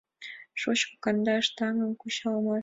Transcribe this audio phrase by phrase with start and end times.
[0.61, 2.59] Шучко, кандаш таҥым куча улмаш.